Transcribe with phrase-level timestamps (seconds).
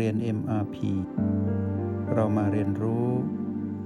[0.00, 0.76] เรียน MRP
[2.14, 3.06] เรามาเรียนรู้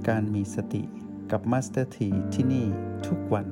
[0.09, 0.83] การมีสติ
[1.31, 2.67] กับ Master T ที่ที่นี่
[3.07, 3.47] ทุกวัน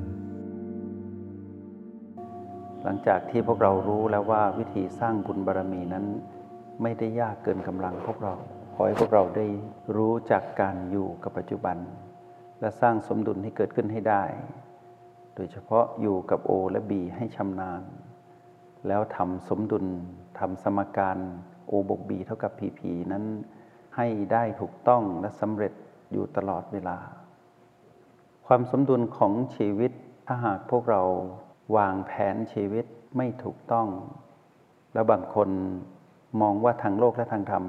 [2.82, 6.04] หลังจากที่พวกเรารู้แล้วว่าวิธีสร้างบุญบารมีนั้น
[6.82, 8.34] ไม่ได้ยากเกินกำลังพวกเรา
[8.74, 9.46] ขอให้พวกเราได้
[9.96, 11.76] รู้จากการอยู่กับปัจจุบัน
[12.60, 14.24] และสร้างสมดุลให้เกิดขึ้นให้ได้
[15.34, 17.82] โดยเฉพาะอยู่กับ O และ B ให้ชำนาญ
[18.86, 19.86] แล้วทำสมดุล
[20.38, 21.18] ทำสมการ
[21.70, 22.80] O บวก B เท่ากับ PP
[23.12, 23.24] นั้น
[23.96, 25.72] ให้ได้ถูกต้องและสำเร็จ
[26.12, 26.98] อยู่ตลอดเวลา
[28.46, 29.92] ความสมดุลของชีวิต
[30.26, 31.02] ถ้าหากพวกเรา
[31.76, 32.84] วางแผนชีวิต
[33.16, 33.88] ไม่ถูกต้อง
[34.92, 35.48] แล้วบางคน
[36.40, 37.64] มองว่าทางโลกและทางธรรม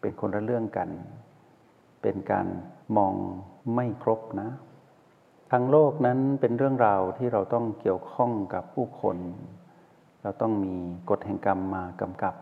[0.00, 0.88] เป็นคนละเรื่องกัน
[2.02, 2.46] เป็นการ
[2.96, 3.14] มอง
[3.74, 4.48] ไม่ครบนะ
[5.52, 9.16] ทางโลกนั้นเป็นเรื่องราวที่เราต้องเกี่ยวข้องกับผู้คน
[10.22, 10.74] เราต้องมี
[11.10, 12.34] กฎแห่งกรรมมากำกับ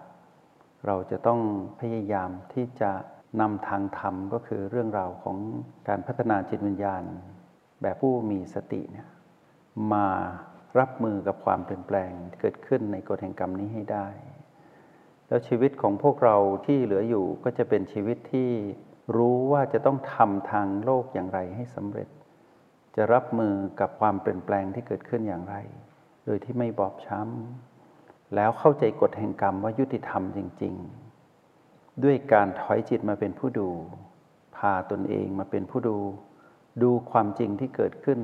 [0.86, 1.40] เราจะต้อง
[1.80, 2.90] พยายามที่จะ
[3.40, 5.36] นำทางธรรมก็คือเรื่องราวของ
[5.88, 7.02] การพัฒนาจิตวิญญาณ
[7.82, 9.08] แบบผู้มีสติเนี่ย
[9.92, 10.06] มา
[10.78, 14.06] รับมือกับความเปลี่ยนแปลงที่เกิดขึ้นในกฎแห่งกรรมนี้ให้ได้
[15.28, 18.50] แล้วชีวิตของพวกเราที่เหลืออยู่ก็จะเป็นชีวิตที่
[19.16, 22.08] รู้ว่าจะต้องทำทางโลกอย่างไรให้สำเร็จ
[22.96, 25.56] จะรับมือกับความเปลี่ยนแปลงที่เกิดขึ้นอย่างไร
[26.24, 27.73] โดยที่ไม่บอบช้ำ
[28.34, 30.74] แล้วเข้าใจกฎแห่งกรรมว่ายุติธรรมจริง
[31.40, 33.68] ๆ ด้วยการถอยจิตมาเป็นผู้ดู
[34.56, 35.98] พาตนเองมาเป็นผู้ดู
[36.82, 38.20] ดูความจริงที่เกิดขึ้น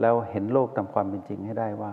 [0.00, 1.92] แล้วเห็นโลกตามความเป็นจริงให้ได้ว่า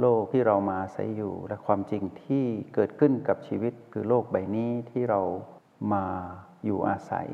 [0.00, 5.20] โลกที่เรามาอาศัยอยู่ และความจริงที่เกิดขึ้นกับชีวิต คือโลกใบนี้ที่เรา
[5.92, 6.04] มา
[6.64, 7.28] อยู่อาศัย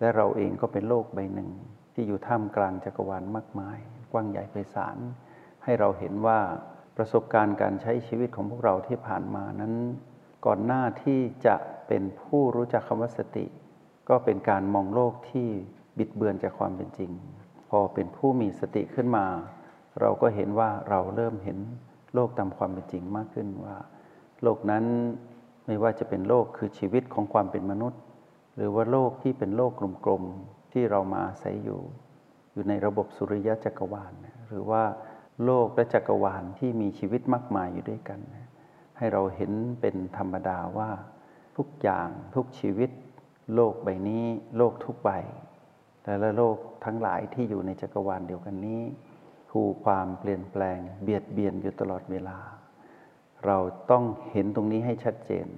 [0.00, 1.50] และเราเองก็เป็นโลกใบหนึ่ง
[1.94, 3.78] ที่อยู่ท่ามกลางจักรวาลมากมาย
[4.12, 4.96] กว้างใหญ่ไพศาล
[5.64, 6.38] ให้เราเห็นว่า
[6.98, 9.74] ประสบการณ์การใช้ชีวิตของพวกเราที่ผ่านมานั้น
[10.46, 11.56] ก่อนหน้าที่จะ
[11.88, 13.46] เป็นผู้รู้จักคำว่าสติ
[14.08, 15.48] ก็เป็นการมองโลกที่
[15.98, 17.10] บิดเบือนจากความเป็นจริง
[17.70, 19.26] พอเป็นผู้มีสติขึ้นมา
[20.00, 21.58] เราก็เห็นว่าเราเริ่มเห็น
[22.14, 23.76] โลกตามความเป็นจริงมากขึ้นว่า
[24.42, 24.84] โลกนั้น
[25.66, 28.00] ไม่ว่าจะเป็นโลกคือชีวิตของความเป็นมนุษย์
[28.56, 29.72] หรือว่าโลกที่เป็นโลก
[30.04, 31.80] กลมๆที่เรามาอาศัยอยู่
[32.52, 34.12] อยู่ในระบบสุริยะจักรวาล
[34.48, 34.82] หรือว่า
[35.44, 38.20] โลกและจักรวาลที่มีชีวิตมากมายอยู่ด้วยกัน
[38.98, 40.90] ให้เราเห็นเป็นธรรมดาว่า
[41.56, 42.90] ทุกอย่างทุกชีวิต
[43.54, 44.24] โลกใบนี้
[44.56, 45.10] โลกทุกใบ
[46.04, 48.82] แต่ละโลกทั้งหลายที่อยู่ในจักรวาลเดียวกันนี้
[49.52, 52.38] ถูกความเปลี่ยนแปลง เบียดเบียนอยู่ตลอดเวลา
[53.46, 53.58] เรา
[53.90, 55.48] ต้องเห็นตรงนี้ให้ชัดเจน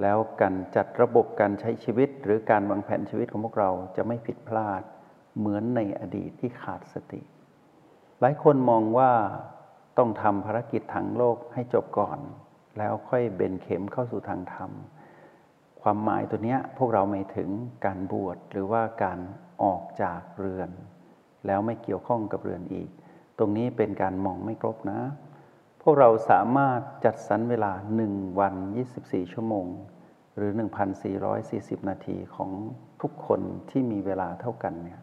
[0.00, 4.82] แล้วการจัดระบบการใช้ชีวิต หรือการวางแผนชีวิตของพวกเราจะไม่ผิดพลาด
[5.38, 7.20] เหมือนในอดีตที่ขาดสติ
[8.20, 9.12] หลายคนมองว่า
[9.98, 12.18] ต้องทำภารกิจทางโลกให้จบก่อน
[12.78, 14.70] แล้วค่อยเบนเข็มเข้าสู่ทางธรรม
[15.82, 17.50] ความหมายตัวนี้พวกเราไม่ถึง
[17.84, 19.18] การบวชหรือว่าการ
[19.62, 20.70] ออกจากเรือน
[21.46, 22.90] แล้วไม่เกี่ยวข้องกับเรือนอีก
[23.38, 25.00] ตรงนี้เป็นการมองไม่ครบนะ
[25.82, 27.72] พวกเราสามารถจัดสรรเวลา
[28.06, 28.54] 1 วัน
[28.94, 29.66] 24 ชั่วโมง
[30.36, 30.50] หรือ
[31.20, 32.50] 1,440 นาทีของ
[33.02, 33.40] ทุกคน
[33.70, 35.00] ที่มีเวลาเท่ากันเนี่ย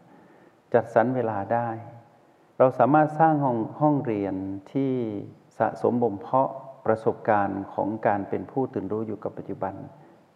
[0.74, 1.68] จัดสรรเวลาได้
[2.58, 4.34] เราสามารถสร้างห้องห้องเรียน
[4.72, 4.92] ที่
[5.58, 6.50] สะสมบ่มเพาะ
[6.86, 9.74] ประสบการณ์ของการเป็นผู้ตื่นรู้อยู่กับปัจจุบัน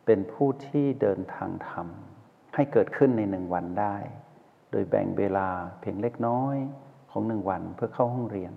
[0.06, 1.87] เป็นผู้ที่เดินทางธรรม
[2.55, 3.97] ให้เกิดขึ้นในหนึ่งวันได้
[4.71, 5.49] โดยแบ่งเวลา
[5.81, 6.56] เพียงเล็กน้อย
[7.11, 8.55] ของหนึ่งวันเพื่อเข้าห้องเรียน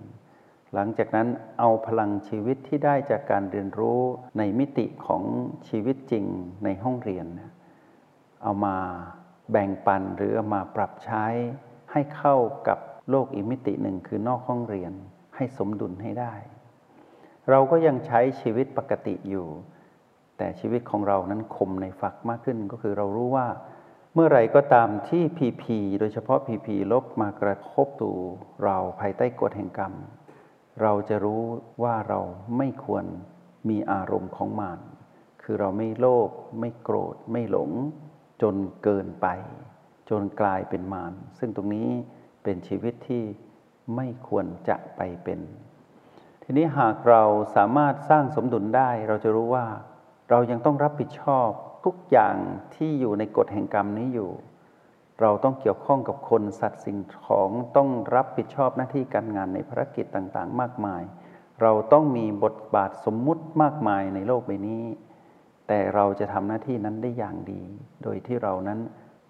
[0.74, 4.00] หลังจากนั้นเอาพลังชีวิตที่ได้จากการเรียนรู้
[4.38, 5.22] ในมิติของ
[5.68, 6.26] ชีวิตจริง
[6.64, 7.26] ในห้องเรียน
[8.42, 8.76] เอามา
[9.50, 11.24] แบ่งปันหรือเอามาปรับใช้
[11.92, 12.36] ให้เข้า
[12.68, 12.78] กับ
[13.10, 14.92] โลกอีกมิติหนึ่งคือนอกห้องเรียน
[15.36, 16.34] ให้สมดุลให้ได้
[17.50, 19.46] เราก็ยังใช้ชีวิตปกติอยู่
[20.38, 23.48] แต่ชีวิตของเรานั้นคมในฝักมากขึ้นก็คือเรารู้ว่า
[24.14, 28.12] เมื่อไรก็ตามที่พีพีโดยเฉพาะพีพีลบมากระทบตู
[28.64, 29.92] เราภายใต้กฎแห่งกรรม
[30.82, 31.42] เราจะรู้
[31.82, 32.20] ว่าเรา
[32.58, 33.04] ไม่ควร
[33.68, 34.80] มีอารมณ์ของมาน
[35.42, 37.70] คือเราไม่โลภไม่โกรธไม่หลง
[38.42, 39.26] จนเกินไป
[40.10, 41.88] จนกลายเป็นมารซึ่งตรงนี้
[42.42, 43.24] เป็นชีวิตที่
[43.96, 45.40] ไม่ควรจะไปเป็น
[46.42, 47.22] ทีนี้หากเรา
[47.56, 49.66] สามารถสร้างสมดุลได้ เราจะรู้ว่า
[50.30, 51.48] เรายังต้องรับผิดชอบ
[51.84, 52.36] ทุกอย่าง
[52.74, 54.30] ที่อยู่ในกฎแห่งกรรมนี้อยู่
[55.20, 61.02] เราต้องเกี่ยวข้องกับคนสัตว์สิ่งของต้องรับผิดชอบหน้าที่การงานในภารกิจต่างๆ มากมาย
[61.62, 64.84] เราต้องมีบทบาทสมมุติมากมายในโลกใบนี้
[65.68, 67.62] แต่เราจะทำหน้าที่นั้นได้อย่างดี
[68.02, 68.78] โดยที่เรานั้น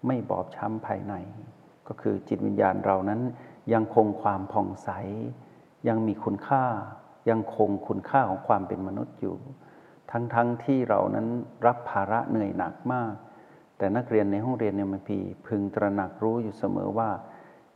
[0.07, 1.13] ไม่บอบช้ำภายใน
[1.87, 3.21] ก็คือจิตวิญญาณเรานั้น
[3.73, 4.89] ยังคงความผ่องใส
[5.87, 6.63] ยังมีคุณค่า
[7.29, 9.37] ยังคงคุณค่าของความเป็นมนุษย์อยู่
[10.11, 11.27] ทั้งๆทที่เรานั้น
[11.65, 13.13] รับภาระเหนื่อยหนักมาก
[13.77, 17.09] แต่นักเรียนในห้องเรียนเนี่ยมันพีพึงตระหนักรู้อยู่เสมอว่า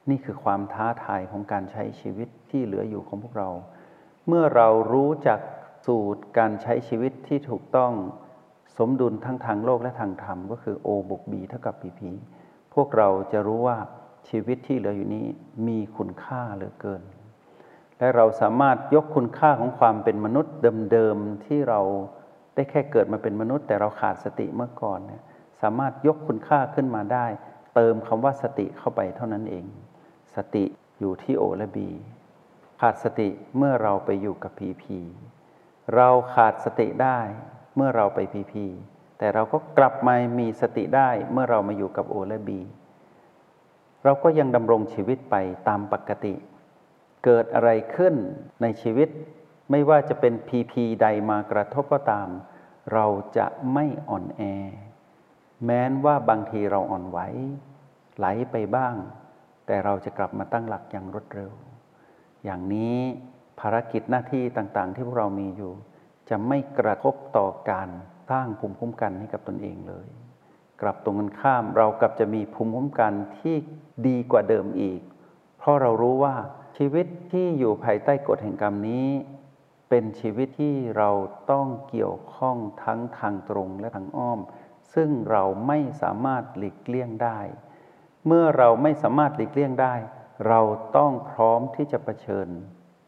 [0.09, 3.49] นี่คือความท้าทายของการใช้ชีวิตที่เหลืออยู่ของพวกเรา
[4.27, 5.39] เมื่อเรารู้จัก
[5.85, 7.91] สูตรการใช้ชีวิตที่ถูกต้อง
[8.77, 12.01] สมดุลทั้งทางโลกและทางธรรม ก็คือ O บวก B เท่ากับ PP
[12.36, 12.36] พ
[12.77, 13.77] พวกเราจะรู้ว่า
[14.29, 15.25] ชีวิตที่เหลืออยู่นี้
[15.67, 17.01] มีคุณค่าเหลือเกิน
[17.97, 20.53] และเราสามารถยกคุณค่าของความเป็นมนุษย์
[20.91, 21.81] เดิมๆที่เรา
[22.55, 25.21] ได้แค่เกิดมาเป็นมนุษย์ แต่เราขาดสติเมื่อก่อนเนี่ย
[25.61, 27.25] สามารถยกคุณค่าขึ้นมาได้
[27.75, 29.65] เติมคำว่าสติเข้าไปเท่านั้นเอง
[30.35, 30.65] สติ
[30.99, 31.89] อยู่ที่โอและบี
[32.81, 34.99] ขาดสติเมื่อเราไปอยู่กับพีพี
[35.95, 37.19] เราขาดสติได้
[37.75, 38.65] เมื่อเราไปพีพี
[39.17, 42.59] แต่เราก็กลับมามีสติได้เมื่อเรามาอยู่กับโอและบี
[44.03, 45.35] เราก็ยังดำรงชีวิตไป
[45.67, 46.33] ตามปกติ
[47.25, 48.15] เกิดอะไรขึ้น
[48.61, 49.09] ในชีวิต
[49.71, 52.27] ไม่ว่าจะเป็นพีพีใดมากระทบก็ตาม
[52.93, 53.05] เรา
[53.37, 54.41] จะไม่อ่อนแอ
[55.65, 57.19] แม้นว่าบางทีเราอ่อนไหว
[58.17, 58.95] ไหลไปบ้าง
[59.65, 61.51] แต่เราจะกลับมาตั้งหลักอย่างรวดเร็ว
[62.43, 62.97] อย่างนี้
[63.59, 65.73] ภารกิจหน้าที่ต่างๆ ที่พวกเรามีอยู่
[66.29, 67.89] จะไม่กระทบต่อการ
[68.29, 70.07] สร้างภูมิคุ้มกันให้กับตนเองเลย
[70.81, 73.55] กลับตรงกันข้ามเรากลับจะมีภูมิคุ้มกันที่
[74.07, 75.01] ดีกว่าเดิมอีก
[75.57, 76.35] เพราะเรารู้ว่า
[76.77, 79.09] ชีวิตที่อยู่ภายใต้กฎแห่งกรรมนี้
[79.89, 81.09] เป็นชีวิตที่เรา
[81.51, 84.39] ต้องเกี่ยวข้องทั้งทางตรงและทางอ้อม
[84.93, 87.39] ซึ่งเราไม่สามารถหลีกเลี่ยงได้
[88.25, 89.95] เมื่อเราไม่สามารถหลีกเลี่ยงได้
[90.47, 90.61] เรา
[90.97, 92.47] ต้องพร้อมที่จะะเผชิญ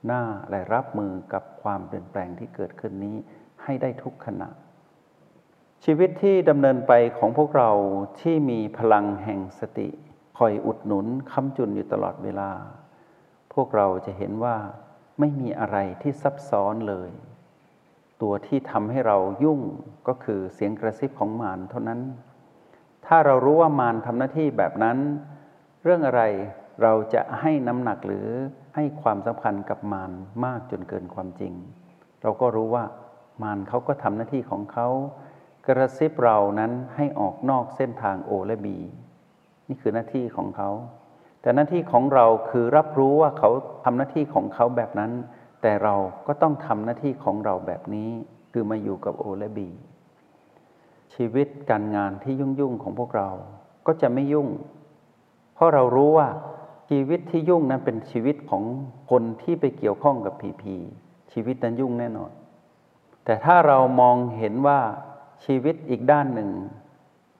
[0.05, 3.17] หน้าและรับมือกับความเปลี่ยนแปลงที่เกิดขึ้นนี้
[3.63, 4.49] ให้ได้ทุกขณะ
[5.85, 7.71] ชีวิตที่ดำเนินไปของพวกเรา
[8.21, 9.89] ที่มีพลังแห่งสติ
[10.37, 12.51] คอยอุดหนุนค้ำจุนอยู่ตลอดเวลา
[13.53, 14.55] พวกเราจะเห็นว่า
[15.19, 17.09] ไม่มีอะไรที่ซับซ้อนเลย
[18.21, 19.59] ตัวที่ทำให้เรายุ่ง
[20.07, 22.01] ก็คือเสียงกระซิบของมารเท่านั้น
[23.05, 24.97] ถ้าเรารู้ว่ามารทำหน้าที่แบบนั้น
[25.83, 26.21] เรื่องอะไร
[26.81, 28.27] เราจะให้น้ำหนักหรือ
[28.75, 30.11] ให้ความสำคัญกับมาร
[30.45, 31.53] มากจนเกินความจริง
[32.21, 32.83] เราก็รู้ว่า
[33.43, 34.87] มารเขาก็ทำหน้าที่ของเขา
[35.69, 38.77] กระซิบเรานั้นให้ออกนอกเส้นทางโอและบี
[39.67, 40.69] นี่คือหน้าที่ของเขา
[41.41, 43.49] แต่หน้าที่ของเราคือรับรู้ว่าเขา
[43.83, 45.11] ทำหน้าที่ของเขาแบบนั้น
[45.61, 45.95] แต่เรา
[46.27, 48.09] ก็ต้องทำหน้าที่ของเราแบบนี้
[48.51, 49.69] คือมาอยู่กับโอและบี
[51.13, 53.29] ชีวิตการงานที่ยุ่งๆของพวกเรา
[53.87, 54.47] ก็จะไม่ยุ่ง
[55.55, 56.27] เพราะเรารู้ว่า
[56.89, 58.63] ชีวิตที่ยุ่งนั้นเป็นชีวิตของ
[59.09, 60.75] คนที่ไปเกี่ยวข้องกับผีผี
[61.31, 62.31] ชีวิตนั้นยุ่งแน่นอน
[63.25, 64.79] แต่ถ้าเรามองเห็นว่า
[65.45, 66.49] ชีวิตอีกด้านหนึ่ง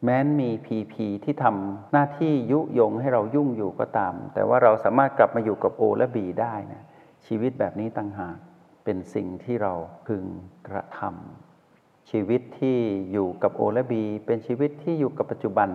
[0.03, 6.83] แม้นมีผีผีที่ทำหน้าที่ยุยงให้เรายุ่งอยู่ก็ตาม แต่ว่าเราสามารถกลับมาอยู่กับโอและบีได้นะ
[7.25, 8.37] ชีวิตแบบนี้ต่างหาก
[8.83, 9.73] เป็นสิ่งที่เรา
[10.07, 10.23] พึง
[10.67, 12.77] กระทำชีวิตที่
[13.11, 15.69] อยู่กับโอและบี เป็นชีวิตที่อยู่กับปัจจุบัน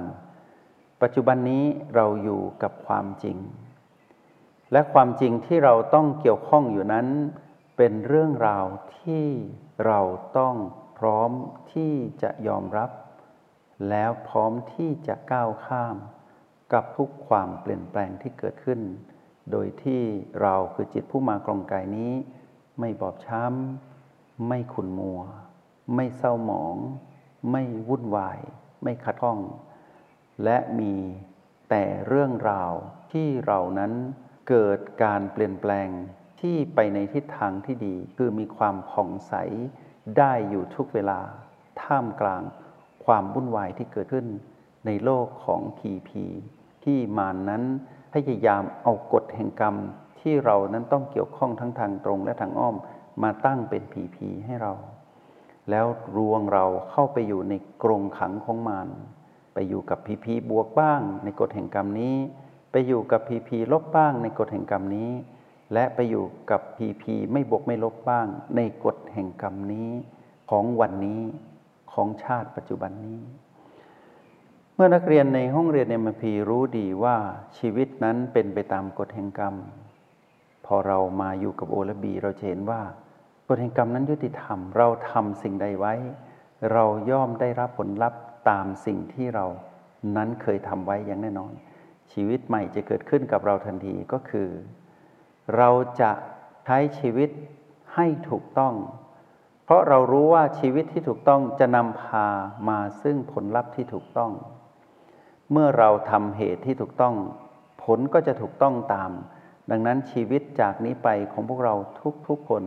[1.03, 3.38] ปัจจุบันนี้เราอยู่กับความจริง
[4.73, 7.06] และความจริงที่เราต้องเกี่ยวข้องอยู่นั้น
[7.77, 8.65] เป็นเรื่องราว
[8.99, 9.27] ที่
[9.87, 10.00] เรา
[10.38, 10.55] ต้อง
[11.05, 11.31] ร้อม
[11.73, 11.93] ที่
[12.23, 12.91] จะยอมรับ
[13.89, 15.97] แล้วพร้อมที่จะก้าวข้าม
[16.73, 18.81] กับทุกความเปลี่ยนแปลงที่เกิดขึ้น
[19.51, 20.03] โดยที่
[20.43, 22.13] เราคือจิตผู้มากรองกายนี้
[22.81, 25.20] ไม่บอบช้ำ ไม่ขุนมัว
[25.94, 26.77] ไม่เศร้าหมอง
[27.51, 28.41] ไม่วุ่นวาย
[28.82, 29.39] ไม่ขัดข้อง
[30.44, 30.94] และมี
[31.70, 32.73] แต่เรื่องราว
[33.13, 33.93] ที่เรานั้น
[34.49, 35.89] เกิดการเปลี่ยนแปลง
[36.41, 39.34] ที่ไปในทิศทางที่ดี คือมีความผ่องใส
[40.19, 41.20] ได้อยู่ทุกเวลา
[41.82, 42.43] ท่ามกลาง
[43.05, 44.27] ความวุ่นวายที่เกิดขึ้น
[44.87, 46.25] ในโลกของผีผี
[46.84, 47.63] ที่มานนั้น
[48.13, 49.77] พยายามเอากฎแห่งกรรม
[50.20, 52.77] ที่เรานั้นต้องเกี่ยวข้องทั้งทางตรงและทางอ้อม
[53.23, 54.73] มาตั้งเป็นผีผีให้เรา
[55.70, 58.89] แล้วรวงเราเข้าไปอยู่ในกรงขังของมาน
[59.55, 62.17] ไปอยู่กับผีผีบวกบ้าง ในกฎแห่งกรรมนี้
[62.70, 65.11] ไปอยู่กับพีพีลบบ้างในกฎแห่งกรรมนี้
[65.73, 69.91] และไปอยู่กับพีพีไม่บวกไม่ลบบ้าง ในกฎแห่งกรรมนี้
[70.51, 71.23] ของวันนี้
[71.93, 73.21] ของชาติปัจจุบันนี้
[74.75, 77.17] เมื่อนักเรียนในห้องเรียนเอ็มพีรู้ดีว่า
[77.59, 79.55] ชีวิตนั้นเป็นไปตามกฎแห่งกรรม
[80.67, 82.83] พอเรามาอยู่กับโอและบีเราเห็นว่า
[83.49, 85.94] กฎแห่งกรรมนั้นยุติธรรม เราทำสิ่งใดไว้
[86.73, 89.47] เราย่อมได้รับผลลัพธ์ตามสิ่งที่เรา
[90.17, 91.53] นั้นเคยทำไว้อย่างแน่นอน
[92.13, 94.49] ชีวิตใหม่จะเกิดขึ้นกับเราทันทีก็คือ
[95.56, 95.70] เรา
[96.01, 96.10] จะ
[96.65, 97.31] ใช้ชีวิต
[97.94, 98.74] ให้ถูกต้อง
[99.65, 102.27] เพราะเรารู้ว่าชีวิตที่ถูกต้องจะนำพา
[102.69, 104.32] มาซึ่งผลลัพธ์ที่ถูกต้อง
[105.51, 107.15] เมื่อเราทำเหตุที่ถูกต้อง
[107.82, 109.10] ผลก็จะถูกต้องตาม
[109.70, 111.74] ดังนั้นชีวิตจากนี้ไปของพวกเรา
[112.29, 112.65] ทุกๆคน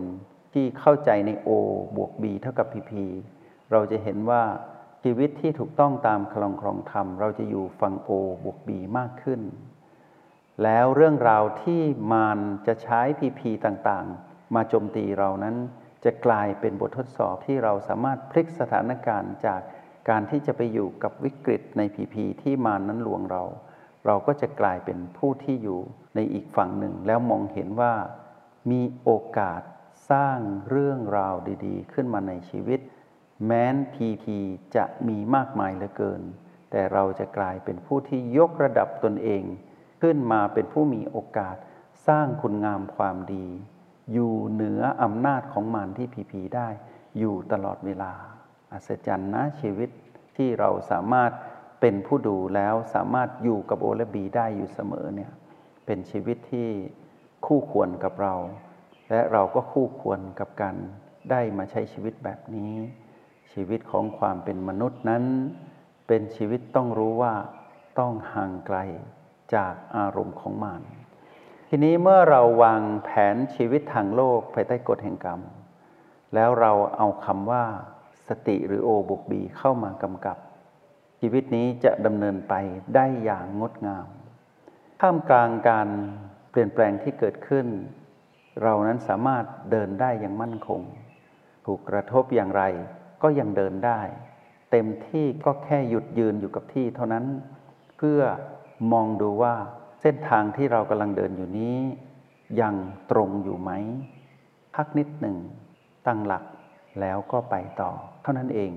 [0.53, 1.49] ที่เข้าใจใน O
[1.95, 2.91] บวก B เท่ากับ PP
[3.71, 4.43] เราจะเห็นว่า
[5.03, 8.09] ชีวิตที่ถูกต้องตามคลองครองธรรม เราจะอยู่ฝั่งโอ
[8.43, 9.41] บวกบีมากขึ้น
[10.63, 15.55] แล้วเรื่องราวที่มารจะใช้พีพีต่างๆ มาโจมตีเรานั้น
[16.05, 19.61] จะกลายเป็นบททดสอบที่เราสามารถพลิกสถานการณ์จาก
[20.09, 23.43] การที่จะไปอยู่กับวิกฤตในพีพีที่มารนนั้นลวงเรา
[24.05, 25.79] เราก็จะกลายเป็นผู้ที่อยู่
[26.15, 27.93] ในอีกฝั่งหนึ่ง แล้วมองเห็นว่า
[28.71, 29.61] มีโอกาส
[30.11, 31.35] สร้างเรื่องราว
[31.65, 32.79] ดีๆ ขึ้นมาในชีวิต
[33.45, 34.37] แม้นพีพี
[34.75, 36.21] จะมีมากมายเหลือเกิน
[36.71, 39.43] แต่เราจะกลายเป็นผู้ที่ยกระดับตนเอง
[40.01, 41.55] ขึ้นมาเป็นผู้มีโอกาส
[42.07, 43.47] สร้างคุณงามความดี
[44.13, 46.67] อยู่เหนืออำนาจของมารที่พีพีได้
[47.19, 48.13] อยู่ตลอดเวลา
[48.71, 49.89] อัศจรรย์นะชีวิต
[50.37, 51.31] ที่เราสามารถ
[51.81, 55.31] เป็นผู้ดูแล้วสามารถอยู่กับโอและบีได้อยู่เสมอเนี่ย
[55.85, 56.69] เป็นชีวิตที่
[57.45, 58.35] คู่ควรกับเรา
[59.09, 60.75] และเราก็คู่ควรกับการ
[61.31, 62.73] ได้มาใช้ชีวิตแบบนี้
[63.53, 65.23] ชีวิตของความเป็นมนุษย์นั้น
[66.07, 67.33] เป็นชีวิตต้องรู้ว่า
[67.99, 68.77] ต้องห่างไกล
[69.55, 70.81] จากอารมณ์ของมาร
[71.69, 75.41] ทีนี้เมื่อเราวางแผนชีวิตทางโลกภายใต้กฎแห่งกรรม
[76.35, 77.65] แล้วเราเอาคำว่า
[78.27, 80.37] สติหรือโอบุกบีเข้ามากำกับ
[81.19, 82.53] ชีวิตนี้จะดำเนินไป
[82.95, 84.07] ได้อย่างงดงาม
[85.01, 85.87] ท่ามกลางการ
[86.51, 87.67] เปลี่ยนแปลงที่เกิดขึ้น
[88.63, 90.81] เรานั้นสามารถเดินได้อย่างมั่นคง
[91.65, 92.63] ถูกกระทบอย่างไร
[93.21, 94.01] ก็ยังเดินได้
[94.71, 97.25] เต็มที่ก็แค่หยุดยืนอยู่กับที่เท่านั้น
[97.97, 98.21] เพื่อ
[98.91, 99.55] มองดูว่า
[100.01, 101.77] เส้นทางที่เรากำลังเดินอยู่นี้
[102.61, 102.75] ยัง
[103.11, 103.71] ตรงอยู่ไหม
[104.75, 105.37] พักนิดหนึ่ง
[106.07, 106.43] ตั้งหลัก
[107.01, 107.91] แล้วก็ไปต่อ
[108.21, 108.71] เท่านั้นเอง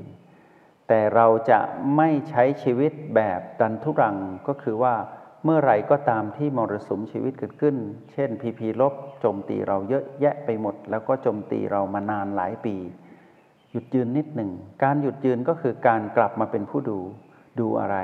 [0.89, 1.61] แต่เราจะ
[1.97, 4.17] ไม่ใช้ชีวิตแบบดันทุรัง
[4.49, 4.95] ก็คือว่า
[5.45, 7.77] เมื่อไรก็ตามที่มรสุมชีวิตเกิดขึ้น
[8.13, 12.77] เช่นพีพีลบโจมตีเราเยอะแยะไปหมด แล้วก็โจมตีเรามานานหลายปี
[13.71, 14.51] หยุดยืนนิดหนึ่ง
[14.83, 16.99] การหยุดยืนก็คือการกลับมาเป็นผู้ดู
[17.61, 17.97] ดูอะไร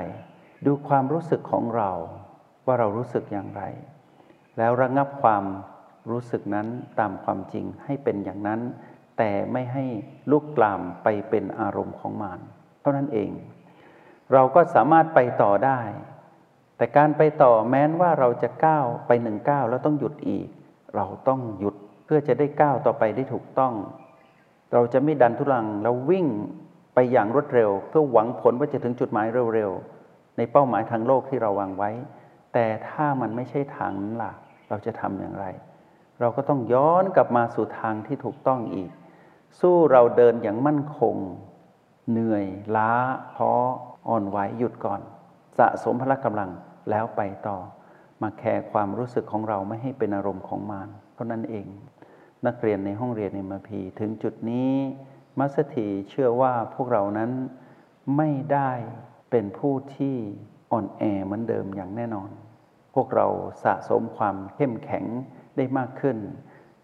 [0.65, 1.91] ดูความรู้สึกของเรา
[2.65, 3.63] ว่าเรารู้สึกอย่างไร
[4.57, 5.43] แล้วระงับความ
[6.11, 6.67] รู้สึกนั้น
[6.99, 8.61] ตามความจริงให้เป็นอย่างนั้น
[9.17, 9.85] แต่ไม่ให้
[10.31, 12.39] ลุกลามไปเป็นอารมณ์ของมาร
[12.81, 13.31] เท่านั้นเอง
[14.33, 15.79] เราก็สามารถไปต่อได้
[16.77, 20.47] แต่การไปต่อแม้นว่าเราจะก้าวไปหนึ่งก้าวแล้วต้องหยุดอีก
[20.95, 23.73] เราต้องหยุดเพื่อจะได้ก้าวต่อไปได้ถูกต้อง
[24.73, 26.27] เราจะไม่ดันทุลังแล้ววิ่ง
[26.93, 29.96] ไปอย่างรวดเร็ว เพื่อหวังผลว่าจะถึงจุดหมายเร็วๆ
[30.37, 31.91] ในเป้าหมายทางโลกที่เราวางไว้
[32.53, 34.33] แต่ถ้ามันไม่ใช่ทางนั้นล่ะ
[34.69, 35.45] เราจะทำอย่างไร
[36.19, 38.91] เราก็ต้องย้อนกลับมาสู่ทางที่ถูกต้องอีก
[39.59, 41.15] สู้เราเดินอย่างมั่นคง
[42.09, 42.91] เหนื่อย ล้า
[43.35, 43.51] ท้อ
[44.07, 45.01] อ่อนไหวหยุดก่อน
[45.57, 46.49] สะสมพละกำลัง
[46.89, 47.57] แล้วไปต่อ
[48.21, 51.67] มาแคร์ความรู้สึกของเราไม่ให้เป็นอารมณ์ของมารเท่านั้นเอง
[52.47, 54.71] นักเรียนในห้องเรียนในมาพีถึงจุดนี้
[55.39, 57.31] มัสถีเชื่อว่าพวกเรานั้น
[58.17, 58.71] ไม่ได้
[59.31, 60.15] เป็นผู้ที่
[60.71, 62.29] อ่อนแอเหมือนเดิมอย่างแน่นอน
[62.95, 63.27] พวกเรา
[63.63, 65.05] สะสมความเข้มแข็ง
[65.55, 66.17] ได้มากขึ้น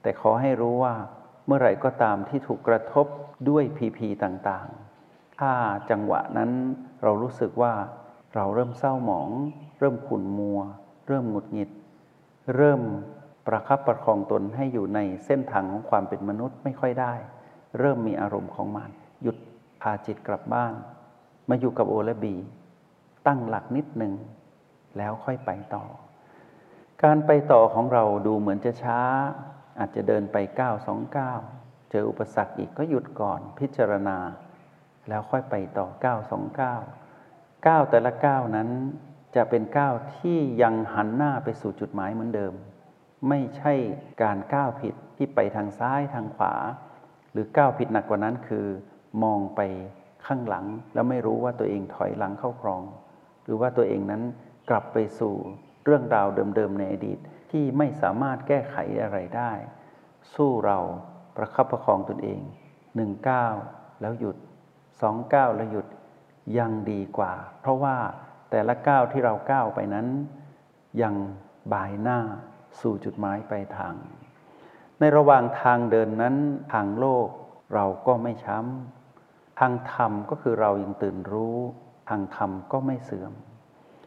[0.01, 0.95] แต่ขอให้รู้ว่า
[1.45, 3.07] เมื่อไหร่ก็ตามที่ถูกกระทบ
[3.49, 5.51] ด้วยพีพีต่างๆ ถ้า
[5.89, 6.51] จังหวะนั้น
[7.03, 7.73] เรารู้สึกว่า
[8.35, 9.29] เราเริ่มเศร้าหมอง
[9.79, 10.59] เริ่มขุ่นมัว
[11.07, 11.69] เริ่มหงุดหงิด
[12.55, 12.81] เริ่ม
[13.47, 17.13] ประคับประคองตนให้อยู่ในเส้นทางของความเป็นมนุษย์ไม่ค่อยได้
[17.79, 18.89] เริ่มมีอารมณ์ของมัน
[19.21, 19.37] หยุด
[19.81, 20.73] พาจิตกลับบ้าน
[21.49, 22.35] มาอยู่กับโอและบี
[23.27, 24.13] ตั้งหลักนิดหนึ่ง
[24.97, 25.83] แล้วค่อยไปต่อ
[27.03, 28.99] การไปต่อของเราดูเหมือนจะช้า
[29.79, 31.39] อาจจะเดินไปก้าวสองก้าว
[31.91, 34.17] เจออุปสรรคอีกก็หยุดก่อนพิจารณา
[35.09, 36.81] แล้วค่อยไปต่อก้าวสองก้าว
[37.67, 38.69] ก้าวแต่ละก้าวนั้น
[39.35, 42.53] จะเป็นก้าวที่ยังหันหน้าไปสู่จุดหมายเหมือนเดิม
[43.29, 43.73] ไม่ใช่
[44.23, 46.53] การก้าวผิดที่ไปทางซ้ายทางขวา
[47.31, 48.65] หรือก้าวผิดหนักกว่านั้นคือ
[49.23, 49.61] มองไป
[50.27, 52.83] ข้างหลังแล้วไม่รู้ว่าตัวเองถอยหลังเข้าครอง
[53.43, 54.21] หรือว่าตัวเองนั้น
[54.69, 55.33] กลับไปสู่
[55.85, 57.19] เรื่องราวเดิมๆในอดีต
[57.51, 59.51] ที่ไม่สามารถแก้ไขอะไรได้
[60.33, 60.79] สู้เรา
[61.37, 62.41] ประคับประคองตนเอง
[62.95, 63.55] หนึ่งก้าว
[64.01, 64.37] แล้วหยุด
[65.01, 65.87] สองก้าวแล้วหยุด
[66.57, 67.97] ยังดีกว่า เพราะว่า
[68.51, 70.07] แต่ละก้าวที่เราก้าวไปนั้น
[71.01, 71.15] ยัง
[71.73, 72.19] บายหน้า
[72.81, 73.95] สู่จุดหมายปลายทาง
[74.99, 76.35] ในระหว่างทางเดินนั้น
[76.73, 77.27] ทางโลก
[77.73, 79.02] เราก็ไม่ช้ำ
[79.59, 81.57] ทางธรรมก็คือเรายังตื่นรู้
[82.09, 83.33] ทางธรรมก็ไม่เสื่อม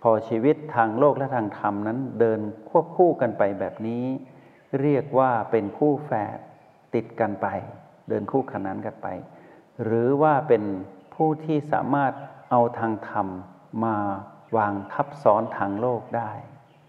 [0.03, 4.05] พอชีวิตทางโลกและทางธรรมนั้นเดินควบคู่กันไปแบบนี้
[4.81, 6.39] เรียกว่าเป็นคู่แฝด
[6.95, 7.47] ติดกันไป
[8.09, 9.09] เดินคู่ขนานกันไป
[9.85, 10.63] หรือว่าเป็น
[11.15, 12.13] ผู้ที่สามารถ
[12.51, 13.27] เอาทางธรรม
[13.85, 13.97] มา
[14.57, 16.31] วางทับซ้อนทางโลกได้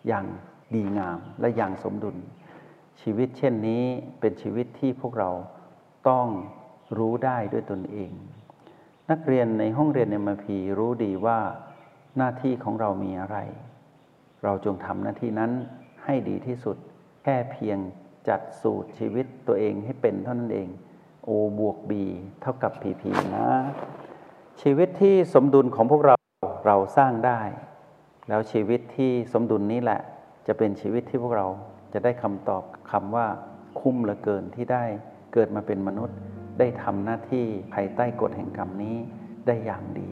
[0.07, 0.25] อย่าง
[0.73, 2.17] ดีงามและอย่างสมดุล
[3.01, 3.83] ชีวิตเช่นนี้
[4.19, 5.31] เป็นชีวิตที่พวกเรา
[6.09, 6.27] ต้อง
[6.97, 8.11] รู้ได้ด้วยตนเอง
[9.11, 11.39] นักเรียนในห้องเรียนในมพีรู้ดีว่า
[12.17, 13.37] หน้าที่ของเรามีอะไร
[14.43, 15.51] เราจงทำหน้าที่นั้น
[16.03, 16.77] ให้ดีที่สุด
[17.23, 17.77] แค่เพียง
[18.29, 20.69] จัดสูตรชีวิตตัวเองให้เป็นเท่านั้นเอง
[21.27, 21.91] O บวก B
[22.41, 23.03] เท่ากับ PP
[23.35, 23.47] นะ
[24.61, 26.15] ชีวิตที่สมดุลของพวกเรา
[26.65, 27.41] เราสร้างได้
[28.29, 30.01] แล้วชีวิตที่สมดุลนี้แหละ
[30.47, 31.47] จะเป็นชีวิตที่พวกเรา
[31.93, 33.27] จะได้คำตอบคำว่า
[33.79, 34.83] คุ้มเหลือเกินที่ได้
[35.33, 36.17] เกิดมาเป็นมนุษย์
[36.59, 38.97] ได้ทำหน้าที่ภายใต้กฎแห่งกรรมนี้
[39.45, 40.11] ได้อย่างดี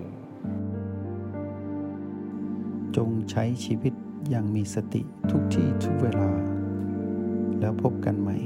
[2.96, 3.94] จงใช้ชีวิต
[4.30, 6.30] อย่างมีสติทุกที่ทุกเวลา
[7.60, 8.38] แล้วพบกันใหม่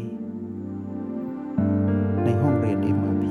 [2.23, 3.25] ในห้องเรียน MRP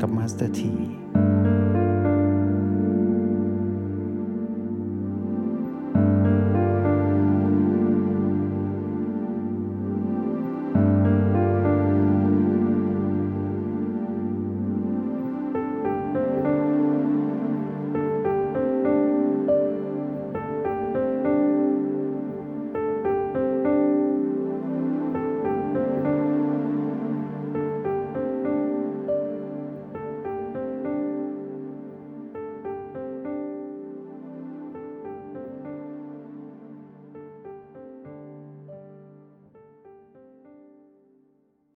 [0.00, 0.72] กับมาสเตอร์ที